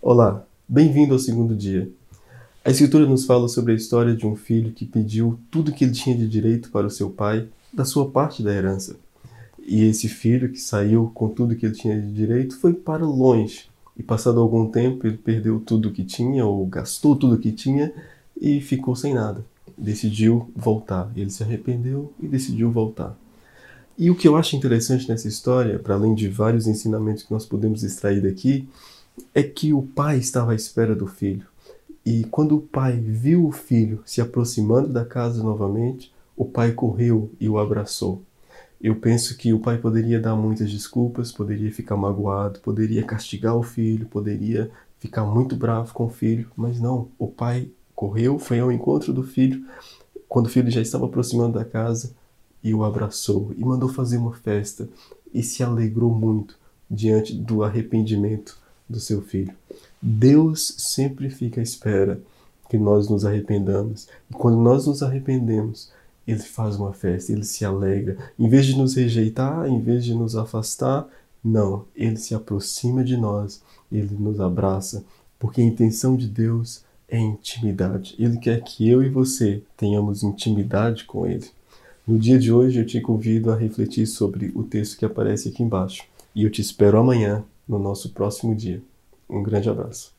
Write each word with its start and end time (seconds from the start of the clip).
Olá, 0.00 0.46
bem-vindo 0.68 1.12
ao 1.12 1.18
segundo 1.18 1.56
dia. 1.56 1.90
A 2.64 2.70
Escritura 2.70 3.04
nos 3.04 3.26
fala 3.26 3.48
sobre 3.48 3.72
a 3.72 3.74
história 3.74 4.14
de 4.14 4.24
um 4.24 4.36
filho 4.36 4.70
que 4.70 4.86
pediu 4.86 5.40
tudo 5.50 5.72
que 5.72 5.84
ele 5.84 5.92
tinha 5.92 6.16
de 6.16 6.28
direito 6.28 6.70
para 6.70 6.86
o 6.86 6.90
seu 6.90 7.10
pai, 7.10 7.48
da 7.72 7.84
sua 7.84 8.08
parte 8.08 8.40
da 8.40 8.54
herança. 8.54 8.94
E 9.58 9.82
esse 9.82 10.08
filho 10.08 10.52
que 10.52 10.60
saiu 10.60 11.10
com 11.12 11.28
tudo 11.28 11.56
que 11.56 11.66
ele 11.66 11.74
tinha 11.74 12.00
de 12.00 12.12
direito 12.12 12.56
foi 12.60 12.72
para 12.74 13.04
longe. 13.04 13.68
E 13.96 14.02
passado 14.02 14.38
algum 14.38 14.70
tempo 14.70 15.04
ele 15.04 15.16
perdeu 15.16 15.58
tudo 15.58 15.90
que 15.90 16.04
tinha, 16.04 16.46
ou 16.46 16.64
gastou 16.64 17.16
tudo 17.16 17.36
que 17.36 17.50
tinha, 17.50 17.92
e 18.40 18.60
ficou 18.60 18.94
sem 18.94 19.12
nada. 19.12 19.44
Decidiu 19.76 20.48
voltar. 20.54 21.10
Ele 21.16 21.28
se 21.28 21.42
arrependeu 21.42 22.12
e 22.22 22.28
decidiu 22.28 22.70
voltar. 22.70 23.18
E 23.98 24.12
o 24.12 24.14
que 24.14 24.28
eu 24.28 24.36
acho 24.36 24.54
interessante 24.54 25.08
nessa 25.08 25.26
história, 25.26 25.76
para 25.76 25.96
além 25.96 26.14
de 26.14 26.28
vários 26.28 26.68
ensinamentos 26.68 27.24
que 27.24 27.32
nós 27.32 27.44
podemos 27.44 27.82
extrair 27.82 28.22
daqui, 28.22 28.68
é 29.34 29.42
que 29.42 29.72
o 29.72 29.82
pai 29.82 30.18
estava 30.18 30.52
à 30.52 30.54
espera 30.54 30.94
do 30.94 31.06
filho. 31.06 31.46
E 32.04 32.24
quando 32.24 32.56
o 32.56 32.60
pai 32.60 32.98
viu 32.98 33.46
o 33.46 33.52
filho 33.52 34.02
se 34.06 34.20
aproximando 34.20 34.88
da 34.88 35.04
casa 35.04 35.42
novamente, 35.42 36.12
o 36.36 36.44
pai 36.44 36.72
correu 36.72 37.30
e 37.40 37.48
o 37.48 37.58
abraçou. 37.58 38.22
Eu 38.80 38.96
penso 38.96 39.36
que 39.36 39.52
o 39.52 39.58
pai 39.58 39.76
poderia 39.78 40.20
dar 40.20 40.36
muitas 40.36 40.70
desculpas, 40.70 41.32
poderia 41.32 41.70
ficar 41.72 41.96
magoado, 41.96 42.60
poderia 42.60 43.02
castigar 43.02 43.56
o 43.56 43.62
filho, 43.62 44.06
poderia 44.06 44.70
ficar 44.98 45.24
muito 45.24 45.56
bravo 45.56 45.92
com 45.92 46.06
o 46.06 46.10
filho, 46.10 46.48
mas 46.56 46.80
não, 46.80 47.08
o 47.18 47.26
pai 47.26 47.68
correu, 47.94 48.38
foi 48.38 48.60
ao 48.60 48.70
encontro 48.70 49.12
do 49.12 49.24
filho, 49.24 49.64
quando 50.28 50.46
o 50.46 50.50
filho 50.50 50.70
já 50.70 50.80
estava 50.80 51.06
aproximando 51.06 51.58
da 51.58 51.64
casa, 51.64 52.14
e 52.62 52.74
o 52.74 52.84
abraçou 52.84 53.52
e 53.56 53.64
mandou 53.64 53.88
fazer 53.88 54.16
uma 54.16 54.32
festa 54.32 54.88
e 55.32 55.42
se 55.42 55.62
alegrou 55.62 56.12
muito 56.12 56.58
diante 56.90 57.34
do 57.34 57.62
arrependimento 57.62 58.58
do 58.88 59.00
seu 59.00 59.22
filho. 59.22 59.54
Deus 60.00 60.74
sempre 60.78 61.28
fica 61.30 61.60
à 61.60 61.62
espera 61.62 62.20
que 62.68 62.78
nós 62.78 63.08
nos 63.08 63.24
arrependamos. 63.24 64.08
E 64.30 64.34
quando 64.34 64.58
nós 64.58 64.86
nos 64.86 65.02
arrependemos, 65.02 65.90
ele 66.26 66.40
faz 66.40 66.76
uma 66.76 66.92
festa, 66.92 67.32
ele 67.32 67.44
se 67.44 67.64
alegra. 67.64 68.16
Em 68.38 68.48
vez 68.48 68.66
de 68.66 68.76
nos 68.76 68.94
rejeitar, 68.94 69.66
em 69.66 69.80
vez 69.80 70.04
de 70.04 70.14
nos 70.14 70.36
afastar, 70.36 71.08
não, 71.42 71.86
ele 71.96 72.16
se 72.16 72.34
aproxima 72.34 73.02
de 73.02 73.16
nós, 73.16 73.62
ele 73.90 74.14
nos 74.18 74.40
abraça, 74.40 75.04
porque 75.38 75.60
a 75.60 75.64
intenção 75.64 76.16
de 76.16 76.28
Deus 76.28 76.82
é 77.08 77.18
intimidade. 77.18 78.14
Ele 78.18 78.36
quer 78.38 78.62
que 78.62 78.88
eu 78.88 79.02
e 79.02 79.08
você 79.08 79.62
tenhamos 79.76 80.22
intimidade 80.22 81.04
com 81.04 81.26
ele. 81.26 81.46
No 82.06 82.18
dia 82.18 82.38
de 82.38 82.52
hoje 82.52 82.80
eu 82.80 82.86
te 82.86 83.00
convido 83.00 83.50
a 83.50 83.56
refletir 83.56 84.06
sobre 84.06 84.52
o 84.54 84.62
texto 84.62 84.98
que 84.98 85.04
aparece 85.04 85.48
aqui 85.48 85.62
embaixo. 85.62 86.04
E 86.34 86.44
eu 86.44 86.50
te 86.50 86.60
espero 86.60 86.98
amanhã 86.98 87.42
no 87.68 87.78
nosso 87.78 88.12
próximo 88.12 88.54
dia. 88.54 88.82
Um 89.28 89.42
grande 89.42 89.68
abraço. 89.68 90.17